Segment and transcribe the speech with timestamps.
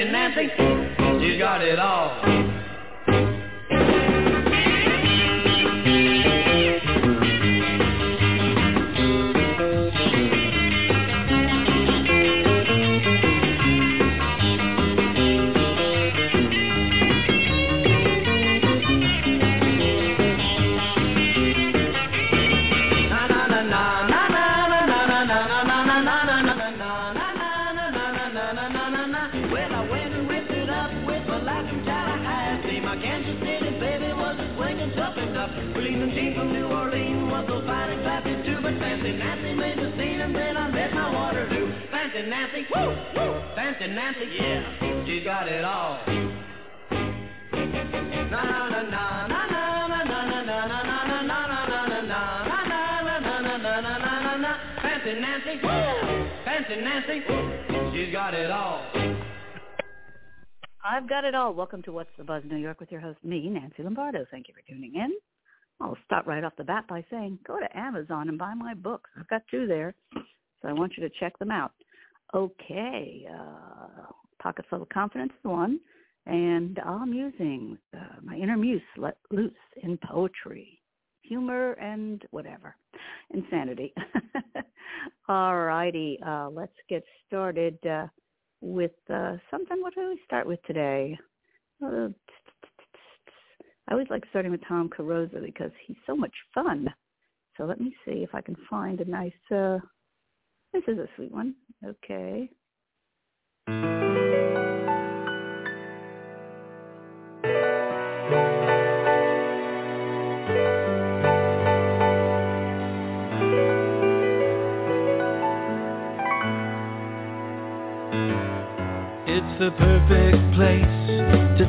[0.00, 2.49] fancy Nancy, she's got it all.
[61.20, 61.52] Got it all.
[61.52, 64.24] Welcome to What's the Buzz New York with your host, me, Nancy Lombardo.
[64.30, 65.12] Thank you for tuning in.
[65.78, 69.10] I'll start right off the bat by saying go to Amazon and buy my books.
[69.18, 71.72] I've got two there, so I want you to check them out.
[72.32, 74.06] Okay, uh,
[74.40, 75.78] Pockets Full of Confidence is one,
[76.24, 80.80] and All Musings, uh, my inner muse let loose in poetry,
[81.20, 82.76] humor, and whatever,
[83.28, 83.92] insanity.
[85.28, 87.78] All righty, uh, let's get started.
[87.84, 88.06] Uh,
[88.60, 89.80] with uh, something.
[89.80, 91.18] What do we start with today?
[91.84, 92.08] Uh,
[93.88, 96.88] I always like starting with Tom Carosa because he's so much fun.
[97.56, 99.32] So let me see if I can find a nice.
[99.50, 99.78] Uh,
[100.72, 101.54] this is a sweet one.
[101.84, 102.48] Okay.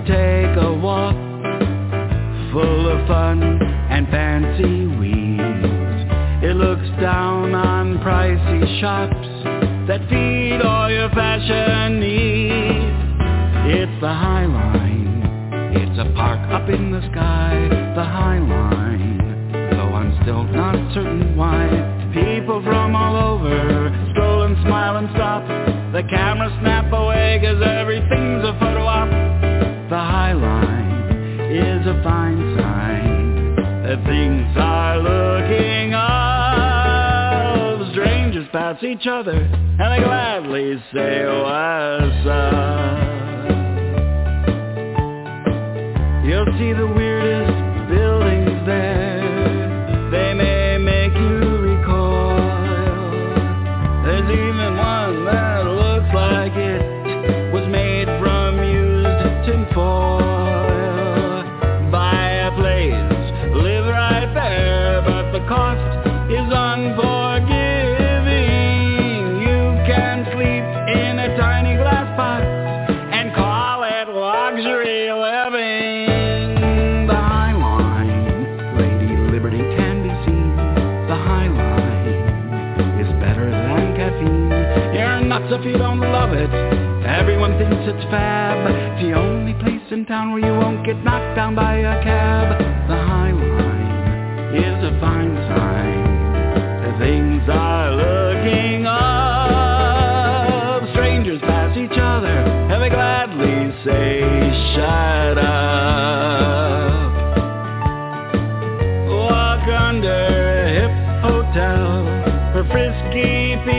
[0.05, 1.15] Take a walk
[2.51, 3.41] Full of fun
[3.89, 9.27] and fancy weeds It looks down on pricey shops
[9.87, 13.01] That feed all your fashion needs.
[13.73, 15.23] It's the High Line.
[15.75, 19.51] It's a park up in the sky The High Line.
[19.71, 21.67] Though I'm still not certain why.
[22.13, 25.43] People from all over Stroll and smile and stop.
[25.93, 28.55] The camera snap away cause everything's a
[29.91, 37.91] The High Line is a fine sign That things are looking up.
[37.91, 42.95] Strangers pass each other and they gladly say what's up.
[46.23, 47.20] You'll see the weirdest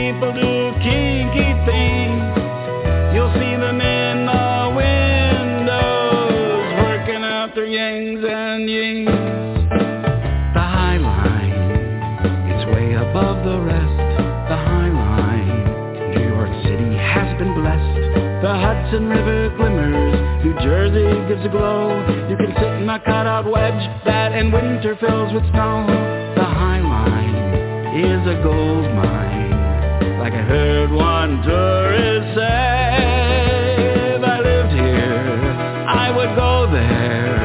[0.03, 2.35] people do kinky things.
[3.15, 6.35] You'll see them in the windows,
[6.75, 9.07] working out their yings and yings.
[9.07, 11.55] The High Line,
[12.51, 13.97] it's way above the rest.
[14.51, 18.43] The High Line, New York City has been blessed.
[18.43, 21.95] The Hudson River glimmers, New Jersey gives a glow.
[22.27, 25.87] You can sit in a cutout wedge that in winter fills with snow.
[26.35, 29.32] The High Line is a gold mine.
[30.33, 34.15] I heard one tourist say.
[34.17, 35.53] If I lived here,
[35.87, 37.37] I would go there.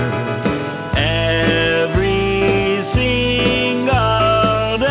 [1.85, 4.88] every single day.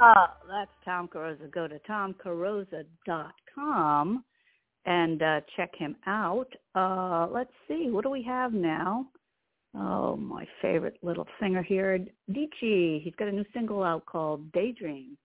[0.00, 1.48] Uh, that's Tom Carosa.
[1.52, 4.24] Go to tomcarosa.com
[4.86, 6.48] and uh, check him out.
[6.74, 9.06] Uh, let's see, what do we have now?
[9.76, 11.98] Oh, my favorite little singer here,
[12.32, 13.00] Dici.
[13.02, 15.16] He's got a new single out called Daydream.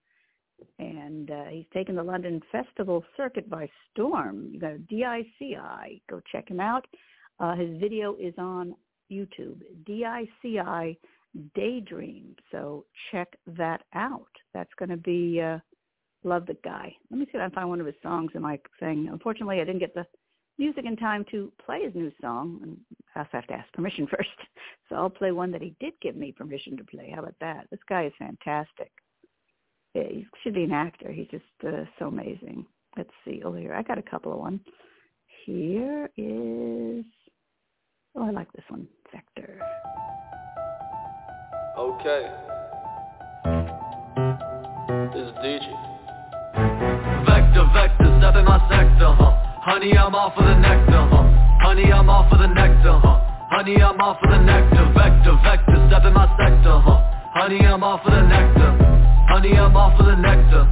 [0.79, 4.49] And uh, he's taken the London Festival circuit by storm.
[4.51, 6.01] You go DICI.
[6.09, 6.85] Go check him out.
[7.39, 8.75] Uh, his video is on
[9.11, 9.61] YouTube.
[9.85, 10.97] DICI
[11.55, 12.35] Daydream.
[12.51, 14.27] So check that out.
[14.53, 15.59] That's going to be uh,
[16.23, 16.93] love the guy.
[17.11, 19.09] Let me see if I can find one of his songs in my thing.
[19.11, 20.05] Unfortunately, I didn't get the
[20.59, 22.77] music in time to play his new song, and
[23.15, 24.29] I also have to ask permission first.
[24.89, 27.11] So I'll play one that he did give me permission to play.
[27.15, 27.67] How about that?
[27.71, 28.91] This guy is fantastic.
[29.95, 31.11] Yeah, he should be an actor.
[31.11, 32.65] He's just uh, so amazing.
[32.95, 33.41] Let's see.
[33.43, 34.59] Oh, here I got a couple of one.
[35.45, 37.05] Here is.
[38.15, 38.87] Oh, I like this one.
[39.11, 39.59] Vector.
[41.77, 42.31] Okay.
[45.13, 45.69] This is DJ.
[47.25, 49.38] Vector, vector, step in my sector, huh?
[49.69, 51.29] Honey, I'm off of the nectar, huh?
[51.61, 53.21] Honey, I'm off of the nectar, huh?
[53.53, 54.81] Honey, I'm off of the nectar.
[54.97, 56.97] Vector, vector, step in my sector, huh?
[57.37, 58.73] Honey, I'm off of the nectar.
[59.29, 60.65] Honey, I'm off of the nectar.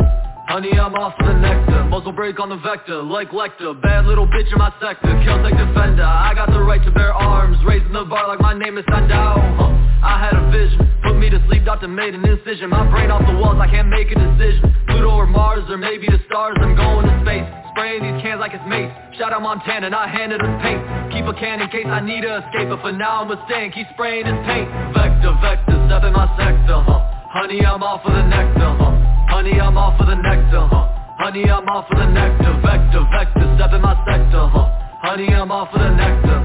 [0.49, 1.85] Honey, I'm off of the nectar.
[1.93, 3.79] Muzzle break on the vector, like Lecter.
[3.79, 6.01] Bad little bitch in my sector, Celtic defender.
[6.01, 9.37] I got the right to bear arms, raising the bar like my name is Sandow.
[9.61, 9.77] Huh?
[10.01, 12.71] I had a vision, put me to sleep, doctor made an incision.
[12.71, 14.73] My brain off the walls, I can't make a decision.
[14.89, 16.57] Pluto or Mars, or maybe the stars.
[16.61, 17.45] I'm going to space,
[17.77, 18.89] spraying these cans like it's mace.
[19.21, 20.81] Shout out Montana, not handed us paint.
[21.13, 23.71] Keep a can in case I need to escape, but for now I'm a staying.
[23.71, 24.65] Keep spraying this paint.
[24.97, 27.05] Vector, vector, step in my sector, huh?
[27.29, 28.97] Honey, I'm off of the nectar, huh?
[29.29, 30.89] Honey, I'm off of the nectar, huh?
[31.21, 32.57] Honey, I'm off of the nectar.
[32.65, 34.73] Vector, vector, step in my sector, huh?
[35.05, 36.41] Honey, I'm off of the nectar.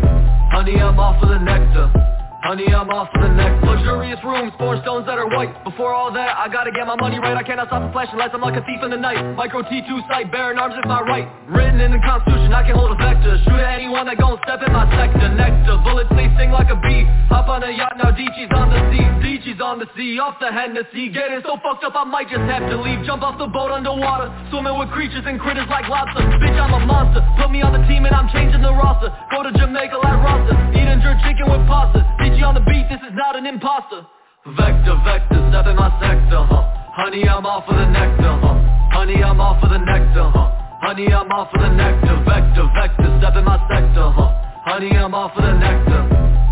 [0.52, 1.88] Honey, I'm off of the nectar.
[2.43, 3.71] Honey, I'm off of the nectar.
[3.71, 5.55] Luxurious rooms, four stones that are white.
[5.62, 7.39] Before all that, I gotta get my money right.
[7.39, 9.23] I cannot stop the flash unless I'm like a thief in the night.
[9.39, 11.31] Micro T2 sight, bearing arms is my right.
[11.47, 13.39] Written in the Constitution, I can hold a vector.
[13.47, 15.31] Shoot at anyone that gon' step in my sector.
[15.31, 17.06] Nectar, bullets they sting like a bee.
[17.31, 19.06] Hop on a yacht, now Dici's on the sea.
[19.23, 21.15] Dici's on the sea, off the Hennessy.
[21.15, 23.06] Getting so fucked up, I might just have to leave.
[23.06, 26.27] Jump off the boat underwater, swimming with creatures and critters like lobster.
[26.43, 27.23] Bitch, I'm a monster.
[27.39, 29.15] Put me on the team and I'm changing the roster.
[29.31, 32.03] Go to Jamaica like Rasta, eating jerk chicken with pasta.
[32.32, 34.08] Dici on the beat, this is not an imposter.
[34.56, 36.64] Vector, vector, step in my sector, huh?
[36.96, 38.56] Honey, I'm off of the nectar, huh?
[38.93, 40.49] Honey, I'm off of the nectar, huh?
[40.81, 42.17] Honey, I'm off of the nectar.
[42.25, 44.32] Vector, vector, step in my sector, huh?
[44.64, 46.02] Honey, I'm off of the nectar.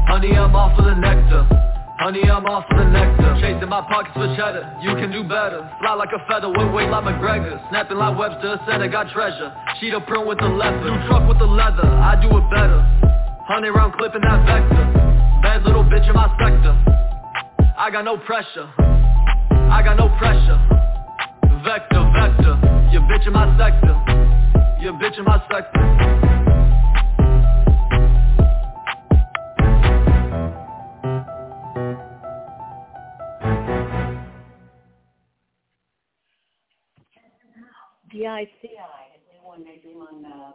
[0.04, 1.48] Honey, I'm off of the nectar.
[1.96, 3.40] Honey, I'm off of the nectar.
[3.40, 4.68] Chasing my pockets for cheddar.
[4.84, 5.64] You can do better.
[5.80, 7.56] Fly like a feather, with weight like McGregor.
[7.72, 9.48] Snapping like Webster, center got treasure.
[9.80, 10.84] Sheet of print with the leather.
[10.84, 11.88] New truck with the leather.
[11.88, 12.84] I do it better.
[13.48, 15.09] Hundred round clip in that vector.
[15.42, 16.76] Bad little bitch in my sector.
[17.78, 18.70] I got no pressure.
[18.78, 20.58] I got no pressure.
[21.64, 22.90] Vector, vector.
[22.92, 23.96] You bitch in my sector.
[24.80, 25.80] You bitch in my sector.
[38.10, 38.50] DICI,
[39.12, 40.52] his new one they do on uh,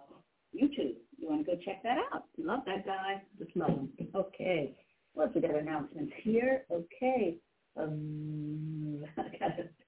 [0.54, 1.05] YouTube.
[1.36, 2.24] Want to go check that out?
[2.38, 3.22] Love that guy.
[3.38, 3.90] Just love him.
[4.16, 4.74] Okay.
[5.16, 6.64] What's we got announcements here?
[6.72, 7.38] Okay.
[7.78, 9.04] Um.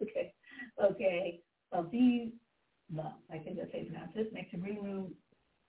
[0.01, 0.33] Okay.
[0.83, 1.39] Okay.
[1.73, 2.31] Aviv,
[2.93, 4.33] well, I think that's how you pronounce it.
[4.33, 5.13] Makes a green room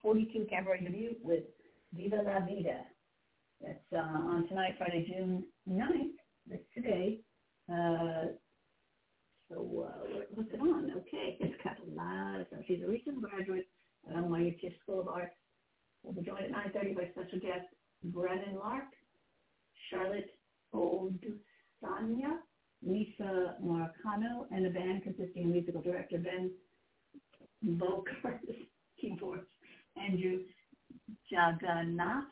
[0.03, 1.45] 42 cabaret debut with
[1.93, 2.83] Viva la Vida.
[3.61, 6.19] That's uh, on tonight, Friday, June 9th.
[6.51, 7.21] That's today.
[7.73, 8.33] Uh,
[9.49, 10.91] so uh, what's it on?
[10.97, 12.61] Okay, it's got a lot of stuff.
[12.67, 13.69] She's a recent graduate
[14.09, 15.35] at NYU School of Arts.
[16.03, 17.67] Will be joined at 9:30 by special guest
[18.05, 18.89] Brennan Lark,
[19.91, 20.31] Charlotte
[20.75, 22.39] Odusanya,
[22.83, 26.51] Lisa Marcano, and a band consisting of musical director Ben
[27.63, 28.41] Volker,
[29.01, 29.47] keyboards,
[29.97, 30.41] Andrew
[31.29, 32.25] Jagannath,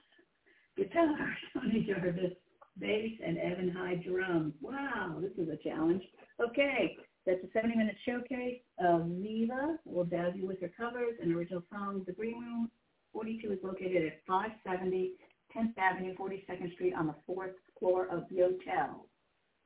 [0.77, 2.33] guitar, Tony Jarvis,
[2.79, 4.55] bass, and Evan High drums.
[4.61, 6.03] Wow, this is a challenge.
[6.41, 6.97] Okay,
[7.27, 8.61] that's a 70-minute showcase.
[8.83, 12.05] Uh, Viva will dazzle you with her covers and original songs.
[12.07, 12.71] The Green Room
[13.17, 15.13] 42 is located at 570
[15.57, 19.09] 10th Avenue, 42nd Street on the fourth floor of the hotel.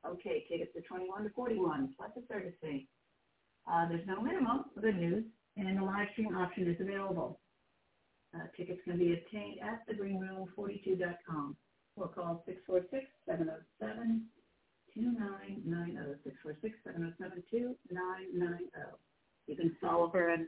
[0.07, 2.87] Okay, tickets are 21 to 41 plus a service fee.
[3.69, 5.25] Uh, there's no minimum, good news,
[5.57, 7.41] and the live stream option is available.
[8.33, 11.57] Uh, tickets can be obtained at thegreenroom42.com
[11.97, 12.45] or call
[13.27, 14.23] 646-707-2990,
[16.87, 17.75] 646-707-2990.
[19.47, 20.47] You can follow her on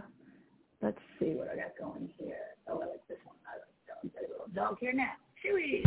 [0.81, 2.37] let's see what I got going here.
[2.69, 3.37] Oh, I like this one.
[3.47, 4.13] I like that one.
[4.15, 5.17] Got a little dog here now.
[5.45, 5.85] Is.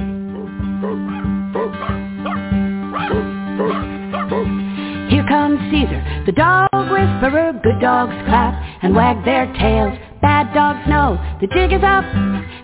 [3.55, 7.53] Here comes Cesar, the dog whisperer.
[7.63, 9.97] Good dogs clap and wag their tails.
[10.21, 12.03] Bad dogs know the jig is up.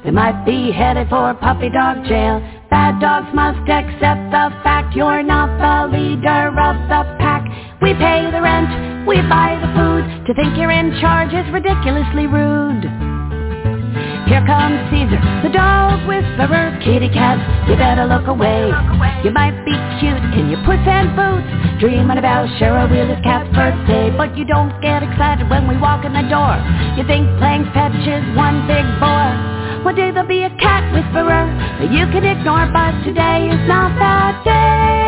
[0.03, 2.41] They might be headed for puppy dog jail.
[2.69, 7.45] Bad dogs must accept the fact you're not the leader of the pack.
[7.81, 10.25] We pay the rent, we buy the food.
[10.27, 13.10] To think you're in charge is ridiculously rude.
[14.31, 17.35] Here comes Cesar, the dog whisperer, kitty cat,
[17.67, 18.71] you better look away.
[19.27, 21.51] You might be cute in your puss and boots,
[21.83, 26.13] dreaming about Cheryl Wheeler's cat's birthday, but you don't get excited when we walk in
[26.15, 26.55] the door.
[26.95, 29.35] You think playing fetch is one big bore.
[29.83, 31.43] One day there'll be a cat whisperer
[31.83, 35.00] that you can ignore, but today is not that day.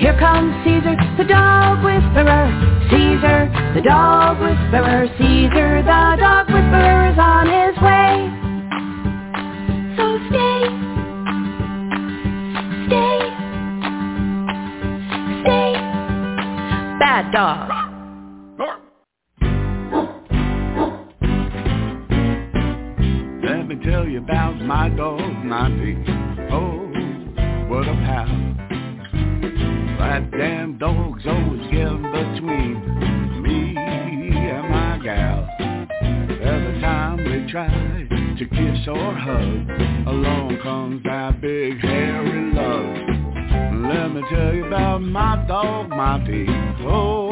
[0.00, 2.48] Here comes Cesar, the dog whisperer.
[2.88, 5.06] Cesar, the dog whisperer.
[5.18, 8.30] Cesar, the dog whisperer is on his way.
[9.98, 10.62] So stay,
[12.86, 13.20] stay,
[15.42, 15.72] stay.
[16.98, 17.68] Bad dog.
[23.44, 25.94] Let me tell you about my dog, Monty.
[26.50, 26.88] Oh,
[27.68, 28.49] what a pal.
[30.00, 35.46] That damn dog's always getting between me and my gal.
[35.60, 42.96] Every time we try to kiss or hug, along comes that big hairy lug.
[43.92, 46.46] Let me tell you about my dog, Monty.
[46.80, 47.29] Oh,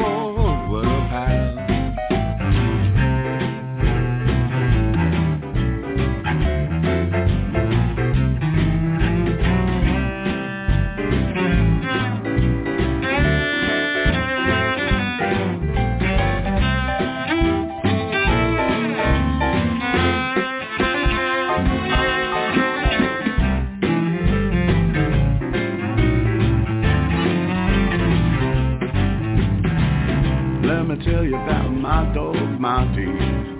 [31.09, 33.05] tell you about my dog, Monty.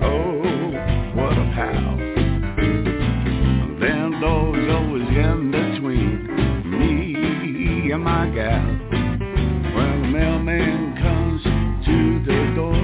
[0.02, 0.42] Oh,
[1.16, 1.98] what a pal.
[3.80, 6.28] Them dogs always in between
[6.70, 8.66] me and my gal.
[9.76, 11.44] When the mailman comes
[11.86, 12.84] to the door,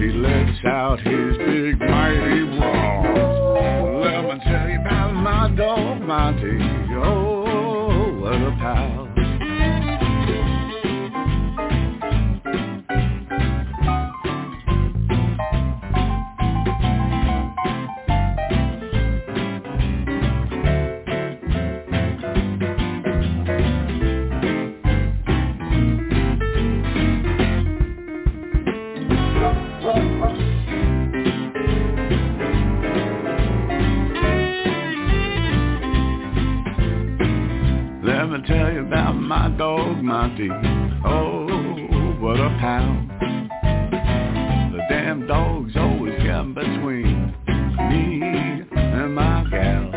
[0.00, 4.04] he lets out his big mighty roar.
[4.04, 6.85] Let me tell you about my dog, Monty.
[40.38, 41.46] Oh,
[42.20, 43.10] what a pound.
[44.70, 47.34] The damn dog's always getting between
[47.88, 48.20] me
[48.76, 49.90] and my gal.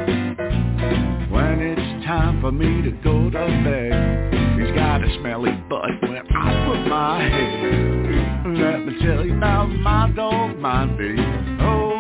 [1.30, 4.34] When it's time for me to go to bed.
[4.58, 8.58] He's got a smelly butt where I put my head.
[8.58, 11.22] Let me tell you about my dog, my baby.
[11.60, 12.00] Oh,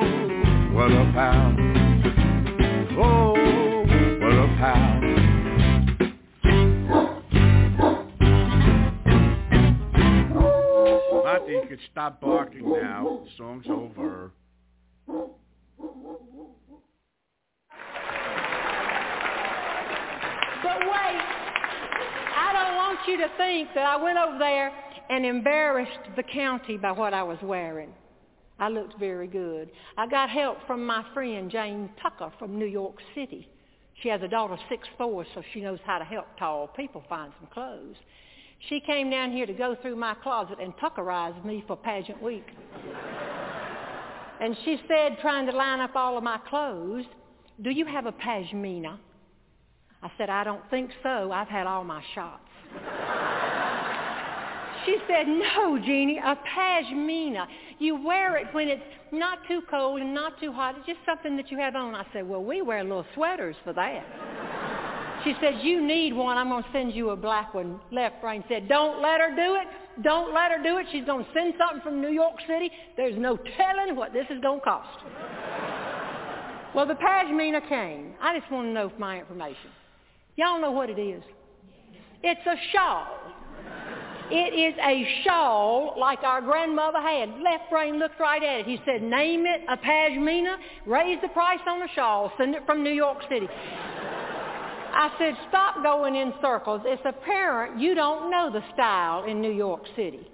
[0.71, 1.68] what a pal.
[11.91, 13.21] Stop barking now.
[13.23, 14.31] The song's over.
[20.61, 21.21] But wait,
[22.35, 24.71] I don't want you to think that I went over there
[25.09, 27.93] and embarrassed the county by what I was wearing.
[28.59, 29.71] I looked very good.
[29.97, 33.47] I got help from my friend Jane Tucker from New York City.
[34.03, 37.31] She has a daughter six four, so she knows how to help tall people find
[37.39, 37.95] some clothes.
[38.67, 42.45] She came down here to go through my closet and tuckerized me for pageant week.
[44.41, 47.05] and she said, trying to line up all of my clothes,
[47.61, 48.97] do you have a pashmina?
[50.01, 51.31] I said, I don't think so.
[51.31, 52.43] I've had all my shots.
[54.85, 57.47] she said, no, Jeannie, a pashmina.
[57.79, 60.75] You wear it when it's not too cold and not too hot.
[60.77, 61.95] It's just something that you have on.
[61.95, 64.05] I said, well, we wear little sweaters for that.
[65.23, 66.37] She said, you need one.
[66.37, 67.79] I'm going to send you a black one.
[67.91, 69.67] Left brain said, don't let her do it.
[70.03, 70.85] Don't let her do it.
[70.91, 72.71] She's going to send something from New York City.
[72.95, 74.99] There's no telling what this is going to cost.
[76.73, 78.13] well, the pashmina came.
[78.21, 79.71] I just want to know my information.
[80.37, 81.21] Y'all know what it is.
[82.23, 83.07] It's a shawl.
[84.31, 87.29] It is a shawl like our grandmother had.
[87.41, 88.65] Left brain looked right at it.
[88.67, 92.83] He said, name it a pashmina, raise the price on the shawl, send it from
[92.83, 93.47] New York City.
[94.91, 96.81] I said, stop going in circles.
[96.85, 100.27] It's apparent you don't know the style in New York City.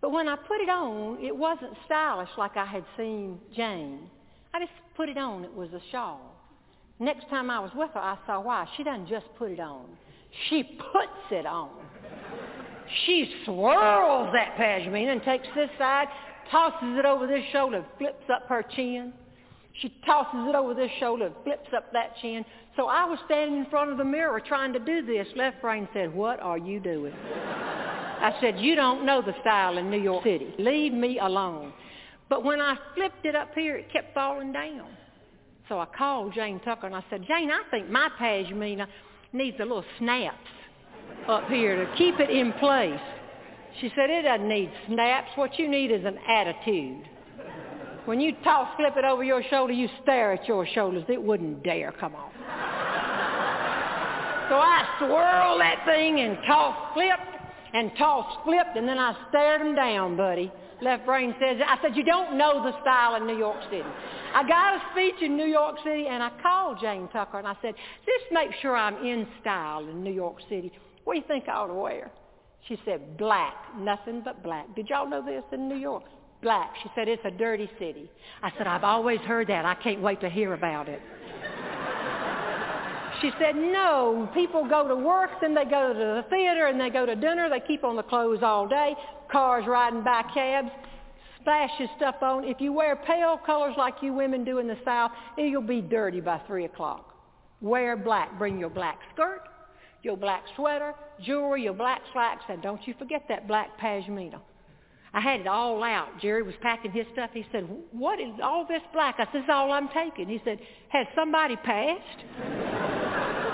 [0.00, 4.08] But when I put it on, it wasn't stylish like I had seen Jane.
[4.54, 5.44] I just put it on.
[5.44, 6.34] It was a shawl.
[6.98, 8.66] Next time I was with her, I saw why.
[8.76, 9.86] She doesn't just put it on.
[10.48, 11.70] She puts it on.
[13.06, 16.08] She swirls that pashmina and takes this side,
[16.50, 19.12] tosses it over this shoulder, flips up her chin.
[19.80, 22.44] She tosses it over this shoulder, flips up that chin.
[22.76, 25.26] So I was standing in front of the mirror trying to do this.
[25.36, 27.14] Left brain said, what are you doing?
[27.14, 30.54] I said, you don't know the style in New York City.
[30.58, 31.72] Leave me alone.
[32.28, 34.88] But when I flipped it up here, it kept falling down.
[35.68, 38.86] So I called Jane Tucker and I said, Jane, I think my pashmina
[39.32, 40.36] needs a little snaps
[41.28, 43.00] up here to keep it in place.
[43.80, 45.30] She said, it doesn't need snaps.
[45.36, 47.04] What you need is an attitude.
[48.06, 51.04] When you toss, flip it over your shoulder, you stare at your shoulders.
[51.08, 52.32] It wouldn't dare come off.
[54.48, 57.30] so I swirled that thing and toss, flipped,
[57.74, 60.50] and toss, flipped, and then I stared him down, buddy.
[60.82, 63.84] Left brain says, I said, you don't know the style in New York City.
[64.34, 67.54] I got a speech in New York City, and I called Jane Tucker, and I
[67.60, 67.74] said,
[68.06, 70.72] just make sure I'm in style in New York City.
[71.04, 72.10] What do you think I ought to wear?
[72.66, 74.74] She said, black, nothing but black.
[74.74, 76.04] Did y'all know this in New York?
[76.42, 76.72] Black.
[76.82, 78.10] She said, it's a dirty city.
[78.42, 79.64] I said, I've always heard that.
[79.64, 81.00] I can't wait to hear about it.
[83.20, 86.88] She said, no, people go to work, then they go to the theater, and they
[86.88, 87.50] go to dinner.
[87.50, 88.94] They keep on the clothes all day,
[89.30, 90.70] cars riding by cabs,
[91.38, 92.44] splashes stuff on.
[92.44, 96.22] If you wear pale colors like you women do in the South, you'll be dirty
[96.22, 97.14] by 3 o'clock.
[97.60, 98.38] Wear black.
[98.38, 99.42] Bring your black skirt,
[100.02, 104.40] your black sweater, jewelry, your black slacks, and don't you forget that black pashmina.
[105.12, 106.08] I had it all out.
[106.20, 107.30] Jerry was packing his stuff.
[107.32, 109.16] He said, what is all this black?
[109.18, 110.28] I said, this is all I'm taking.
[110.28, 112.24] He said, has somebody passed?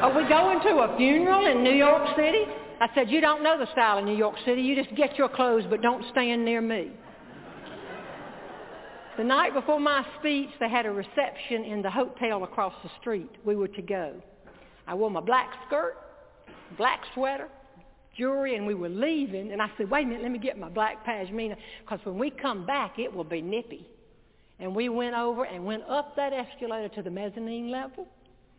[0.03, 2.45] Are we going to a funeral in New York City?
[2.79, 4.61] I said, you don't know the style in New York City.
[4.61, 6.90] You just get your clothes, but don't stand near me.
[9.16, 13.31] The night before my speech, they had a reception in the hotel across the street.
[13.47, 14.12] We were to go.
[14.87, 15.97] I wore my black skirt,
[16.77, 17.49] black sweater,
[18.16, 19.52] jewelry, and we were leaving.
[19.52, 22.31] And I said, wait a minute, let me get my black pashmina, because when we
[22.31, 23.87] come back, it will be nippy.
[24.59, 28.09] And we went over and went up that escalator to the mezzanine level.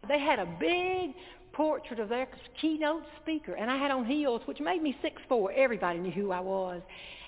[0.08, 1.15] They had a big
[1.54, 2.28] portrait of their
[2.62, 5.52] keynote speaker, and I had on heels, which made me six four.
[5.52, 6.82] Everybody knew who I was.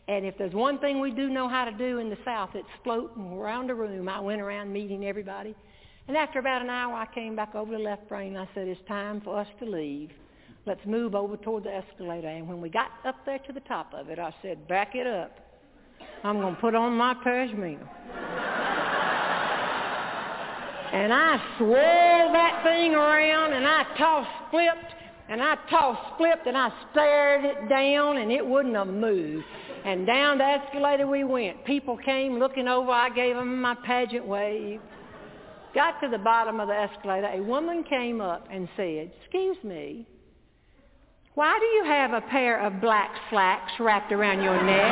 [0.08, 2.68] And if there's one thing we do know how to do in the South, it's
[2.84, 4.08] floating around the room.
[4.10, 5.56] I went around meeting everybody.
[6.08, 8.36] And after about an hour, I came back over to left brain.
[8.36, 10.10] I said, it's time for us to leave.
[10.70, 12.28] Let's move over toward the escalator.
[12.28, 15.08] And when we got up there to the top of it, I said, back it
[15.08, 15.40] up.
[16.24, 17.90] I'm going to put on my pashmina.
[20.94, 24.94] and I swirled that thing around, and I tossed, flipped,
[25.28, 29.46] and I tossed, flipped, and I stared it down, and it wouldn't have moved.
[29.86, 31.66] And down the escalator we went.
[31.66, 32.92] People came looking over.
[32.92, 34.82] I gave them my pageant wave.
[35.74, 40.06] got to the bottom of the escalator, a woman came up and said, excuse me,
[41.36, 44.92] why do you have a pair of black slacks wrapped around your neck?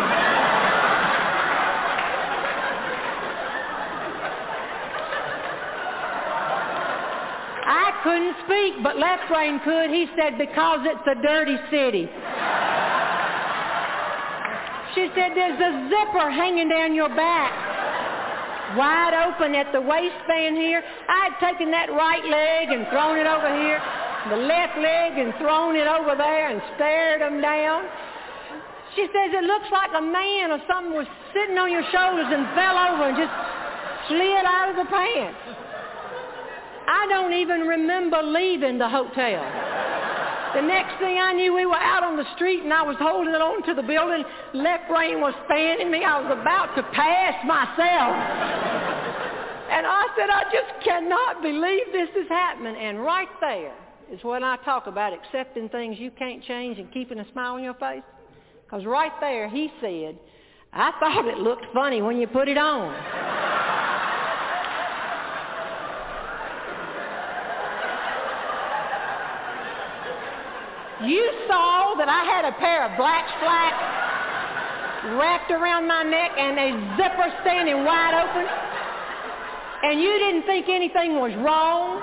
[7.69, 9.89] I couldn't speak, but Left Brain could.
[9.89, 12.07] He said, because it's a dirty city.
[14.95, 17.51] She said, there's a zipper hanging down your back,
[18.77, 20.81] wide open at the waistband here.
[21.09, 23.81] I had taken that right leg and thrown it over here,
[24.29, 27.83] the left leg and thrown it over there and stared them down.
[28.95, 32.49] She says, it looks like a man or something was sitting on your shoulders and
[32.57, 33.35] fell over and just
[34.09, 35.37] slid out of the pants.
[36.87, 39.43] I don't even remember leaving the hotel.
[40.55, 43.35] The next thing I knew, we were out on the street and I was holding
[43.35, 44.23] on to the building.
[44.53, 46.03] Left brain was fanning me.
[46.03, 48.15] I was about to pass myself.
[49.69, 52.75] And I said, I just cannot believe this is happening.
[52.79, 53.75] And right there
[54.11, 57.63] is when I talk about accepting things you can't change and keeping a smile on
[57.63, 58.03] your face.
[58.65, 60.17] Because right there, he said,
[60.73, 62.93] I thought it looked funny when you put it on.
[71.05, 73.97] You saw that I had a pair of black slacks
[75.15, 78.45] wrapped around my neck and a zipper standing wide open.
[79.83, 82.01] And you didn't think anything was wrong.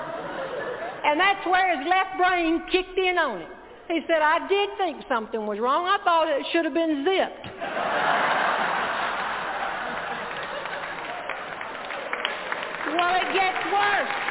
[1.05, 3.47] And that's where his left brain kicked in on it.
[3.87, 5.85] He said, I did think something was wrong.
[5.85, 7.45] I thought it should have been zipped.
[12.97, 14.25] well, it gets worse.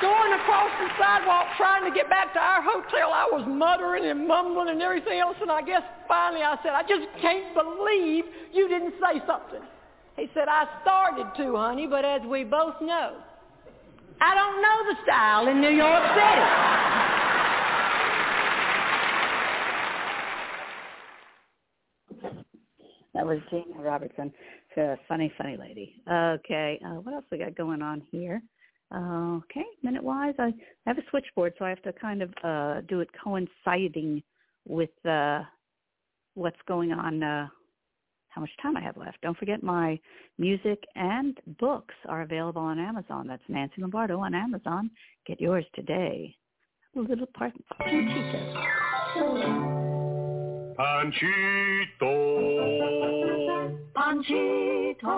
[0.00, 4.28] going across the sidewalk trying to get back to our hotel, I was muttering and
[4.28, 8.68] mumbling and everything else, and I guess finally I said, I just can't believe you
[8.68, 9.64] didn't say something.
[10.16, 13.18] He said, I started to, honey, but as we both know,
[14.20, 16.42] I don't know the style in New York City.
[23.12, 24.32] That was Jeanne Robertson.
[24.74, 26.02] She's a funny, funny lady.
[26.10, 28.42] Okay, uh, what else we got going on here?
[28.94, 30.52] Okay, minute-wise, I
[30.86, 34.22] have a switchboard, so I have to kind of uh, do it coinciding
[34.66, 35.42] with uh,
[36.34, 37.48] what's going on, uh,
[38.36, 39.22] how much time I have left.
[39.22, 39.98] Don't forget my
[40.36, 43.26] music and books are available on Amazon.
[43.26, 44.90] That's Nancy Lombardo on Amazon.
[45.26, 46.36] Get yours today.
[46.96, 48.54] A little part Panchito.
[50.78, 52.12] Panchito.
[53.96, 55.16] Panchito.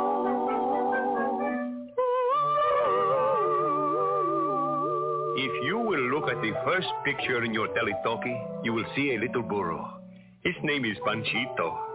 [5.37, 9.19] If you will look at the first picture in your teletalkie, you will see a
[9.19, 10.01] little burro.
[10.45, 11.88] His name is Panchito.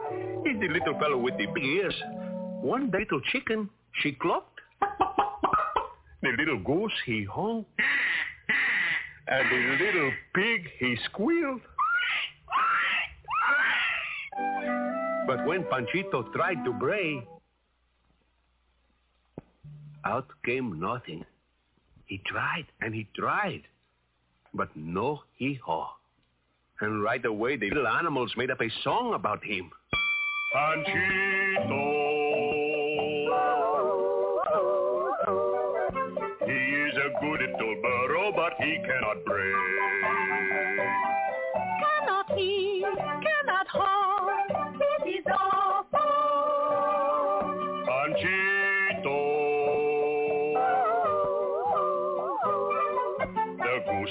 [0.45, 1.95] He's the little fellow with the big ears.
[2.61, 3.69] One little chicken,
[4.01, 4.59] she clucked.
[6.21, 7.69] The little goose, he honked.
[9.27, 11.61] And the little pig, he squealed.
[15.27, 17.25] But when Panchito tried to bray,
[20.05, 21.25] out came nothing.
[22.05, 23.63] He tried and he tried,
[24.53, 25.89] but no hee-haw.
[26.83, 29.71] And right away, the little animals made up a song about him.
[30.53, 32.03] Panchito.
[36.45, 40.22] He is a good little burro, but he cannot bray.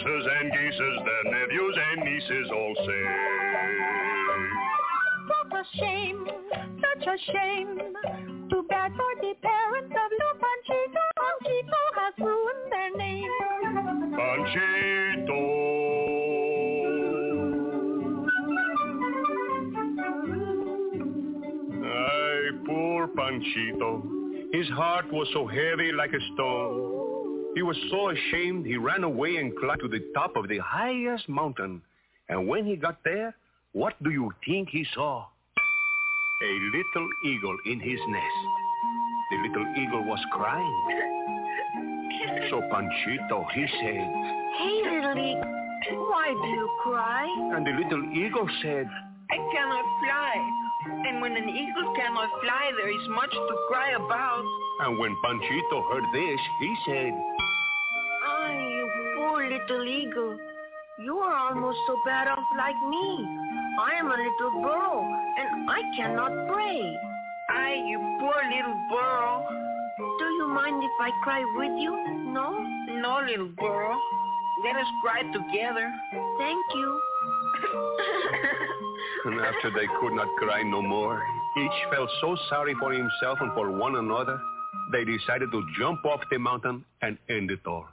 [0.03, 3.03] The gooses and geeses, their nephews and nieces all say.
[5.29, 6.27] What a shame,
[6.81, 7.79] such a shame.
[8.51, 11.05] Too bad for the parents of little Panchito.
[11.23, 13.31] Panchito has ruined their name.
[14.19, 15.41] Panchito.
[21.85, 23.91] Ay, poor Panchito.
[24.53, 26.92] His heart was so heavy like a stone.
[27.55, 31.29] He was so ashamed he ran away and climbed to the top of the highest
[31.29, 31.83] mountain.
[32.29, 33.35] And when he got there,
[33.73, 35.27] what do you think he saw?
[36.43, 38.43] A little eagle in his nest.
[39.31, 40.79] The little eagle was crying.
[42.51, 44.07] So Panchito, he said,
[44.59, 47.27] Hey, little eagle, why do you cry?
[47.57, 48.87] and the little eagle said,
[49.31, 50.35] I cannot fly.
[51.09, 54.45] And when an eagle cannot fly, there is much to cry about.
[54.85, 57.13] and when Panchito heard this, he said,
[59.69, 60.37] little eagle.
[60.99, 63.27] You are almost so bad off like me.
[63.81, 65.05] I am a little girl,
[65.39, 66.99] and I cannot pray.
[67.51, 69.47] Ah, you poor little girl.
[70.19, 71.93] Do you mind if I cry with you?
[72.33, 72.59] No?
[72.61, 74.01] No, little girl.
[74.65, 75.93] Let us cry together.
[76.39, 77.01] Thank you.
[79.25, 81.23] And after they could not cry no more,
[81.57, 84.41] each felt so sorry for himself and for one another,
[84.91, 87.87] they decided to jump off the mountain and end it all.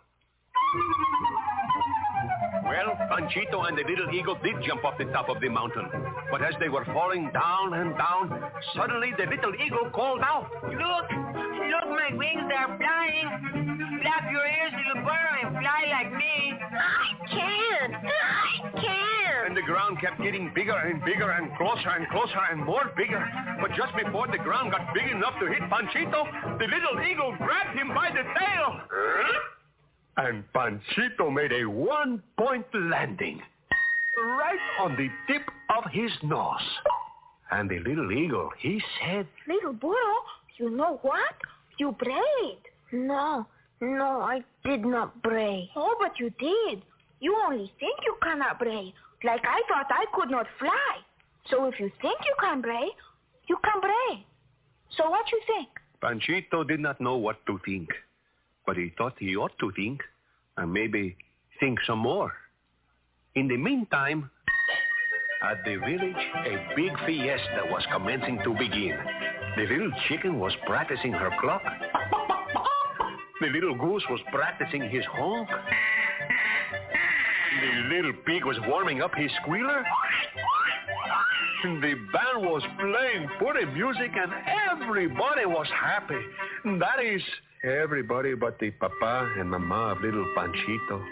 [2.70, 5.90] Well, Panchito and the little eagle did jump off the top of the mountain.
[6.30, 10.48] But as they were falling down and down, suddenly the little eagle called out.
[10.64, 13.80] Look, look, my wings are flying.
[14.02, 16.54] Flap your ears, little bird, and fly like me.
[16.62, 17.94] I can't.
[18.06, 19.48] I can't.
[19.48, 23.26] And the ground kept getting bigger and bigger and closer and closer and more bigger.
[23.62, 27.78] But just before the ground got big enough to hit Panchito, the little eagle grabbed
[27.78, 29.59] him by the tail.
[30.18, 33.42] And Panchito made a one-point landing
[34.18, 36.60] right on the tip of his nose.
[37.52, 40.16] And the little eagle, he said, Little burro,
[40.58, 41.34] you know what?
[41.78, 42.60] You brayed.
[42.92, 43.46] No,
[43.82, 45.70] no, I did not bray.
[45.76, 46.82] Oh, but you did.
[47.22, 48.94] You only think you cannot bray,
[49.24, 50.98] like I thought I could not fly.
[51.50, 52.90] So if you think you can bray,
[53.48, 54.26] you can bray.
[54.96, 55.70] So what you think?
[56.02, 57.90] Panchito did not know what to think,
[58.70, 60.00] but he thought he ought to think,
[60.58, 61.18] and maybe
[61.60, 62.32] think some more.
[63.34, 64.30] In the meantime,
[65.42, 68.96] at the village, a big fiesta was commencing to begin.
[69.58, 71.64] The little chicken was practicing her cluck.
[73.42, 75.50] The little goose was practicing his honk.
[77.62, 79.84] The little pig was warming up his squealer.
[81.64, 84.32] The band was playing pretty music and
[84.72, 86.22] everybody was happy.
[86.66, 87.24] That is,
[87.64, 91.04] everybody but the papa and mama of little Panchito.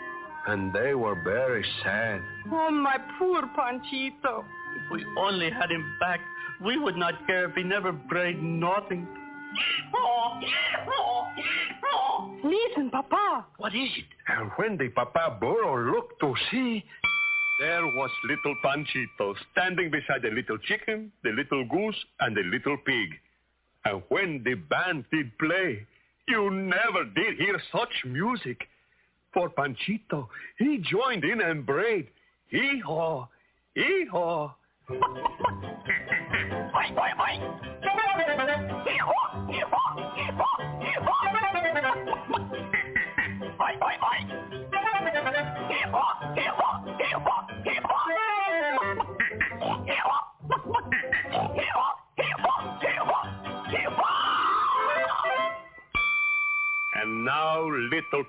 [0.48, 2.22] And they were very sad.
[2.52, 4.44] Oh, my poor Panchito.
[4.78, 6.22] If we only had him back,
[6.64, 9.08] we would not care if he never brayed nothing.
[12.44, 13.46] Listen, Papa.
[13.58, 14.06] What is it?
[14.28, 16.84] And when the papa burro looked to see,
[17.60, 22.78] there was little Panchito standing beside the little chicken, the little goose, and the little
[22.86, 23.10] pig.
[23.86, 25.86] And when the band did play,
[26.28, 28.68] you never did hear such music.
[29.34, 32.08] For Panchito, he joined in and brayed,
[32.50, 33.28] hee-haw,
[33.76, 34.54] hee-haw.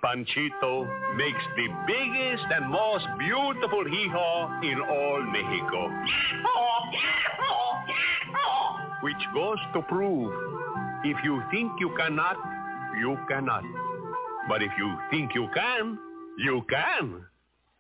[0.09, 5.91] Panchito makes the biggest and most beautiful hee-haw in all Mexico.
[9.03, 10.33] Which goes to prove,
[11.05, 12.39] if you think you cannot,
[12.99, 13.65] you cannot.
[14.49, 15.99] But if you think you can,
[16.39, 17.27] you can.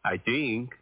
[0.04, 0.74] I think.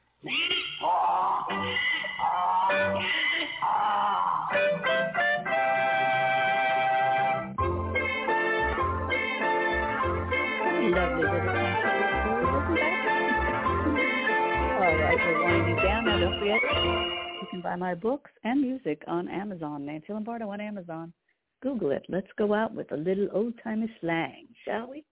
[14.86, 16.04] All right, we're winding down.
[16.04, 19.84] Now, don't forget, you can buy my books and music on Amazon.
[19.84, 21.12] Nancy Lombardo on Amazon.
[21.60, 22.06] Google it.
[22.08, 25.04] Let's go out with a little old-timey slang, shall we?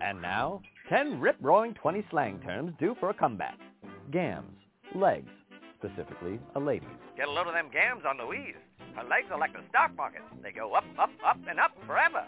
[0.00, 3.58] And now, 10 rip-roaring 20 slang terms due for a comeback.
[4.12, 4.56] Gams,
[4.94, 5.26] legs,
[5.80, 6.86] specifically a lady.
[7.16, 8.54] Get a load of them gams on Louise.
[8.94, 10.22] Her legs are like the stock market.
[10.40, 12.24] They go up, up, up, and up forever.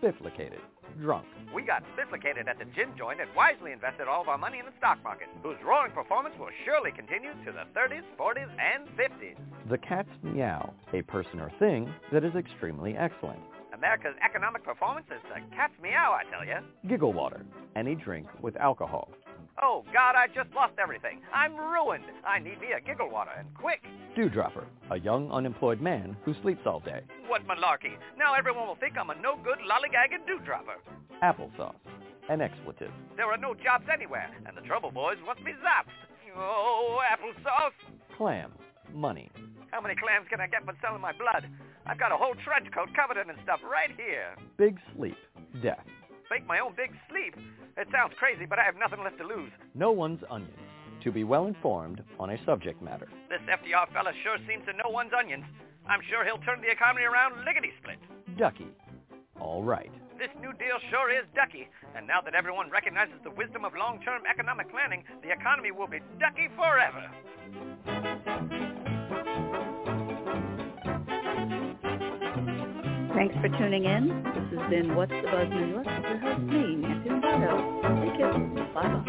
[0.00, 0.60] Spifflicated,
[1.00, 1.26] drunk.
[1.54, 4.64] We got sophisticated at the gin joint and wisely invested all of our money in
[4.64, 9.36] the stock market, whose roaring performance will surely continue to the 30s, 40s, and 50s.
[9.68, 13.40] The cat's meow, a person or thing that is extremely excellent.
[13.74, 16.58] America's economic performance is the cat's meow, I tell you.
[16.88, 17.44] Giggle water,
[17.76, 19.10] any drink with alcohol.
[19.62, 21.20] Oh, God, I just lost everything.
[21.34, 22.04] I'm ruined.
[22.26, 23.82] I need me a giggle water, and quick.
[24.14, 27.02] Dewdropper, a young unemployed man who sleeps all day.
[27.28, 27.96] What malarkey.
[28.18, 30.76] Now everyone will think I'm a no-good lollygagging dewdropper.
[31.22, 31.74] Applesauce,
[32.28, 32.90] an expletive.
[33.16, 35.92] There are no jobs anywhere, and the trouble boys must be zapped.
[36.36, 37.76] Oh, applesauce.
[38.16, 38.52] Clam,
[38.94, 39.30] money.
[39.70, 41.46] How many clams can I get for selling my blood?
[41.86, 44.34] I've got a whole trench coat covered in and stuff right here.
[44.56, 45.16] Big sleep,
[45.62, 45.84] death.
[46.28, 47.34] Fake my own big sleep.
[47.80, 49.50] It sounds crazy, but I have nothing left to lose.
[49.74, 50.52] Know one's onions.
[51.02, 53.08] To be well informed on a subject matter.
[53.30, 55.44] This FDR fella sure seems to know one's onions.
[55.88, 57.96] I'm sure he'll turn the economy around lickety-split.
[58.36, 58.68] Ducky.
[59.40, 59.90] All right.
[60.18, 61.70] This New Deal sure is ducky.
[61.96, 66.00] And now that everyone recognizes the wisdom of long-term economic planning, the economy will be
[66.20, 67.08] ducky forever.
[73.16, 74.22] Thanks for tuning in.
[74.34, 76.89] This has been What's the Buzz New York with your host, me,
[77.40, 77.64] show.
[78.00, 78.28] Thank you.
[78.74, 79.02] Bye-bye.